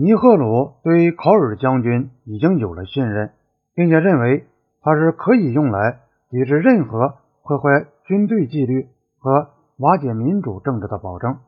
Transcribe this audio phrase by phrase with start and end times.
[0.00, 3.32] 尼赫鲁对考尔将军已经有了信任，
[3.74, 4.46] 并且认为
[4.80, 5.98] 他是可以用来
[6.30, 8.86] 抵制任何破坏军队纪律
[9.18, 11.38] 和瓦解民主政治的保证。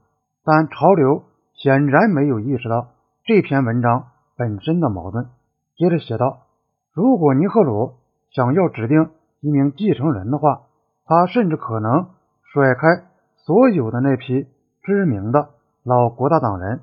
[0.45, 1.23] 但潮流
[1.55, 2.89] 显然没有意识到
[3.25, 5.29] 这篇文章本身的矛盾。
[5.77, 6.41] 接着写道
[6.93, 7.93] ：“如果尼赫鲁
[8.33, 9.11] 想要指定
[9.41, 10.63] 一名继承人的话，
[11.05, 12.09] 他甚至可能
[12.53, 13.05] 甩开
[13.37, 14.49] 所有的那批
[14.83, 15.51] 知名的
[15.85, 16.81] 老国大党人，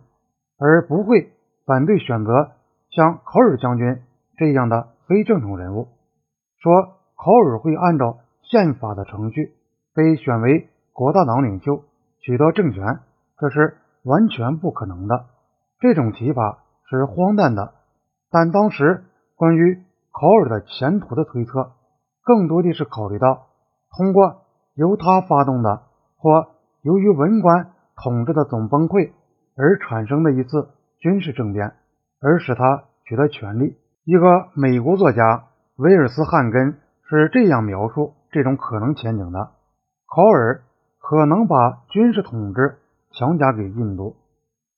[0.57, 1.31] 而不会。”
[1.67, 2.51] 反对选择
[2.91, 4.01] 像考尔将军
[4.37, 5.89] 这样的非正统人物，
[6.61, 9.51] 说考尔会按照宪法的程序
[9.93, 11.83] 被选为国大党领袖，
[12.21, 12.99] 取得政权，
[13.37, 15.25] 这是完全不可能的。
[15.81, 17.73] 这种提法是荒诞的。
[18.31, 19.03] 但当时
[19.35, 21.73] 关于考尔的前途的推测，
[22.23, 23.47] 更多的是考虑到
[23.97, 25.81] 通过由他发动的
[26.15, 26.47] 或
[26.81, 29.11] 由于文官统治的总崩溃
[29.57, 30.69] 而产生的一次。
[30.99, 31.73] 军事政变，
[32.21, 33.77] 而使他取得权力。
[34.03, 35.45] 一个美国作家
[35.75, 39.51] 威尔斯汉根是这样描述这种可能前景的：
[40.07, 40.63] 考尔
[40.99, 42.77] 可能把军事统治
[43.11, 44.15] 强加给印度，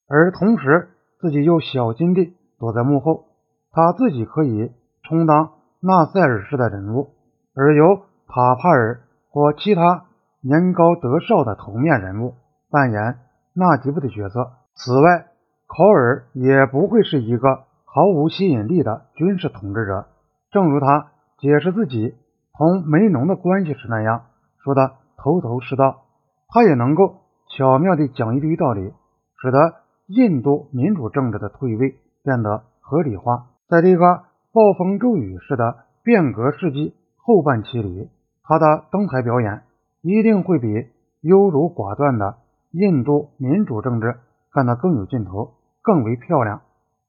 [0.07, 0.89] 而同时
[1.19, 3.25] 自己又小心地躲在幕后。
[3.71, 4.71] 他自己可以
[5.03, 7.11] 充当纳赛尔式的人物，
[7.55, 10.05] 而由塔帕尔或其他
[10.41, 12.33] 年高德少的头面人物
[12.71, 13.19] 扮演
[13.53, 14.53] 纳吉布的角色。
[14.73, 15.27] 此外，
[15.69, 20.07] 考尔也不会是一个毫无吸引力的军事统治者，
[20.49, 22.15] 正如他解释自己
[22.57, 24.23] 同梅农的关系时那样
[24.63, 26.01] 说的头头是道。
[26.47, 27.17] 他也能够
[27.55, 28.91] 巧妙地讲一堆道理，
[29.39, 29.75] 使得
[30.07, 33.45] 印度民主政治的退位变得合理化。
[33.67, 38.09] 在这个暴风骤雨式的变革世纪后半期里，
[38.43, 39.61] 他的登台表演
[40.01, 40.87] 一定会比
[41.21, 42.37] 优柔寡断的
[42.71, 44.17] 印度民主政治
[44.51, 45.53] 干得更有劲头。
[45.89, 46.61] 更为漂亮，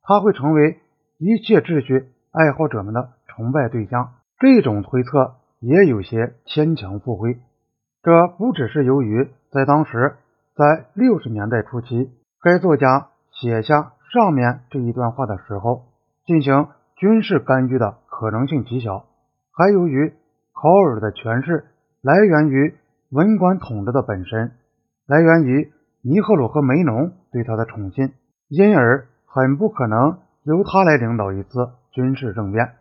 [0.02, 0.78] 他会成为
[1.18, 4.12] 一切秩序爱好者们的崇拜对象。
[4.38, 7.36] 这种推测也有些牵强附会。
[8.02, 10.16] 这不只是由于在当时，
[10.56, 15.82] 在六十年代初期，该作家写下上面这一段话的时候，
[16.24, 19.04] 进行军事干预的可能性极小，
[19.52, 20.14] 还由于
[20.54, 21.66] 考尔的权势
[22.00, 22.74] 来源于
[23.10, 24.52] 文官统治的本身，
[25.06, 25.70] 来源于
[26.00, 28.14] 尼赫鲁和梅农对他的宠信。
[28.50, 32.72] 因而很不可能由他来领导一次军事政变。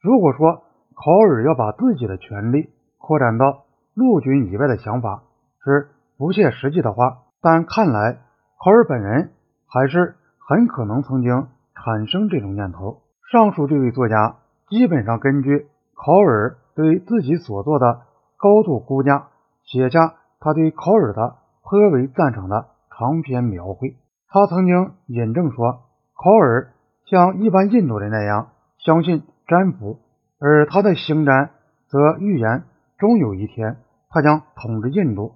[0.00, 0.62] 如果说
[0.94, 5.24] 考尔要把自己的权力扩展到陆军以外的想法
[5.62, 8.20] 是不切实际的话，但看来
[8.58, 9.32] 考尔本人
[9.66, 13.02] 还是很可能曾经产生这种念头。
[13.30, 14.36] 上述这位作家
[14.68, 18.00] 基本上根据考尔对自己所做的
[18.38, 19.28] 高度估价，
[19.62, 23.94] 写下他对考尔的颇为赞赏的长篇描绘。
[24.30, 25.84] 他曾经引证说，
[26.14, 26.74] 考尔
[27.06, 30.00] 像一般印度人那样相信占卜，
[30.38, 31.50] 而他的星占
[31.88, 32.64] 则预言
[32.98, 33.78] 终有一天
[34.10, 35.32] 他将统治印度。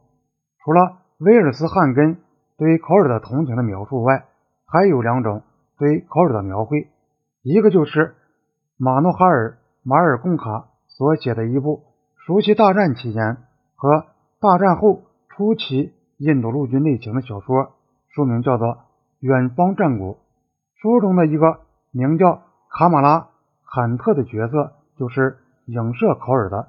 [0.63, 2.19] 除了威尔斯汉根
[2.59, 4.25] 对考尔的同情的描述外，
[4.67, 5.43] 还有两种
[5.79, 6.89] 对考尔的描绘，
[7.43, 8.15] 一个就是
[8.77, 9.53] 马诺哈尔·
[9.83, 11.83] 马尔贡卡所写的一部
[12.27, 13.39] 熟悉大战期间
[13.75, 14.05] 和
[14.39, 15.01] 大战后
[15.31, 17.73] 初期印度陆军类型的小说。
[18.15, 18.69] 书名叫做
[19.21, 20.13] 《远方战鼓》。
[20.81, 21.61] 书中的一个
[21.93, 23.21] 名叫卡马拉·
[23.75, 26.69] 坎特的角色，就是影射考尔的。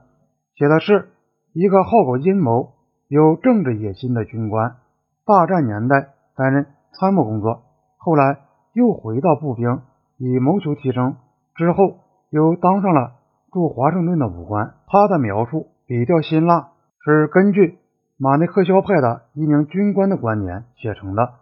[0.56, 1.10] 写的是
[1.52, 2.74] 一个好搞阴谋、
[3.08, 4.78] 有政治野心的军官，
[5.26, 7.64] 大战年代担任参谋工作，
[7.98, 8.40] 后来
[8.74, 9.82] 又回到步兵，
[10.18, 11.16] 以谋求提升。
[11.56, 11.98] 之后
[12.30, 13.14] 又当上了
[13.52, 14.76] 驻华盛顿的武官。
[14.88, 16.70] 他的描述比较辛辣，
[17.04, 17.80] 是根据。
[18.24, 21.34] 马内克肖派的一名军官的观点写成的。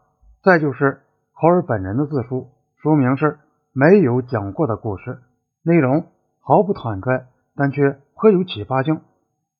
[0.42, 1.02] 再就是
[1.40, 2.48] 考尔本人的自述，
[2.82, 3.38] 说明是
[3.72, 5.20] 没有讲过的故事，
[5.62, 6.08] 内容
[6.40, 9.00] 毫不坦率，但却颇有启发性。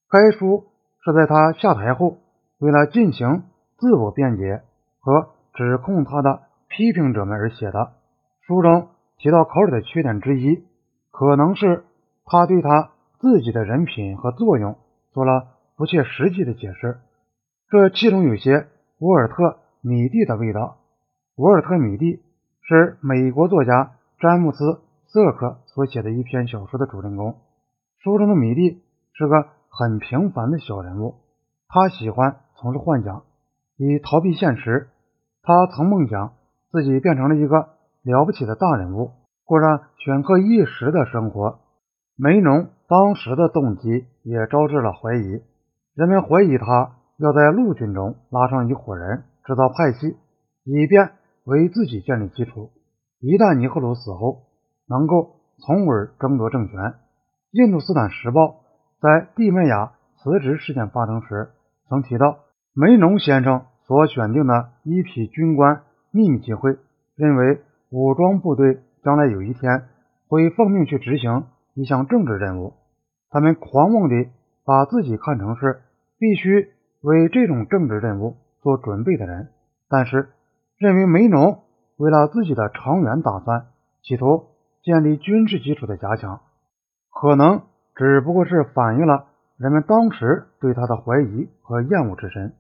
[0.10, 0.64] 该书
[1.06, 2.18] 是在他下台后，
[2.58, 3.44] 为了进行
[3.78, 4.64] 自我辩解
[5.00, 6.40] 和指控他的
[6.70, 7.92] 批评者们而写的。
[8.48, 8.88] 书中
[9.20, 10.64] 提到考尔的缺点之一，
[11.12, 11.84] 可能是
[12.26, 14.76] 他对他自己的人品和作用
[15.12, 16.98] 做了不切实际的解释。
[17.72, 18.68] 这其中有些
[19.00, 19.44] 沃尔特·
[19.80, 20.80] 米蒂的味道。
[21.38, 22.22] 沃尔特·米蒂
[22.62, 24.66] 是美国作家詹姆斯·
[25.06, 27.38] 瑟克所写的一篇小说的主人公。
[28.00, 28.82] 书中的米蒂
[29.14, 31.16] 是个很平凡的小人物，
[31.70, 33.24] 他喜欢从事幻想，
[33.78, 34.90] 以逃避现实。
[35.42, 36.34] 他曾梦想
[36.74, 37.70] 自己变成了一个
[38.04, 39.12] 了不起的大人物，
[39.46, 41.60] 过上显赫一时的生活。
[42.18, 45.42] 梅农当时的动机也招致了怀疑，
[45.96, 46.98] 人们怀疑他。
[47.22, 50.18] 要在陆军中拉上一伙人，制造派系，
[50.64, 51.12] 以便
[51.44, 52.72] 为自己建立基础。
[53.20, 54.48] 一旦尼赫鲁死后，
[54.90, 56.96] 能够从而争夺政权。
[57.52, 58.62] 印度斯坦时报
[59.00, 61.50] 在蒂麦亚辞职事件发生时
[61.88, 62.40] 曾提到，
[62.74, 66.76] 梅农先生所选定的一批军官秘密集会，
[67.16, 69.84] 认为武装部队将来有一天
[70.28, 71.46] 会奉命去执行
[71.76, 72.74] 一项政治任务。
[73.30, 74.32] 他们狂妄地
[74.66, 75.82] 把自己看成是
[76.18, 76.70] 必须
[77.02, 79.50] 为这种政治任务做准备的人，
[79.90, 80.30] 但是
[80.78, 81.64] 认为梅农
[81.98, 83.68] 为了自己的长远打算，
[84.04, 84.46] 企图
[84.84, 86.42] 建立军事基础的加强，
[87.12, 87.64] 可能
[87.96, 89.26] 只不过是反映了
[89.58, 92.54] 人们当时对他的怀疑和厌恶之深，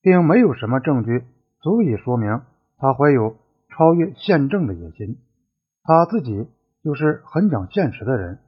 [0.00, 1.24] 并没有什么证据
[1.60, 2.42] 足以说明
[2.78, 3.36] 他怀有
[3.68, 5.18] 超越宪政的野心。
[5.82, 6.48] 他自己
[6.82, 8.38] 就是很讲现实的人，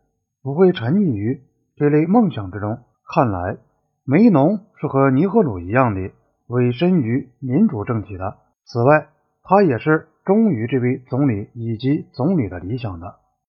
[0.42, 1.40] 不会沉溺于
[1.76, 2.78] 这类梦想之中。
[3.14, 3.56] 看来
[4.06, 6.10] 梅农是和尼赫鲁一样的
[6.46, 8.36] 委身于民主政体的。
[8.64, 9.08] 此外，
[9.42, 13.16] 他也是忠于这位总理以及总理的理想的。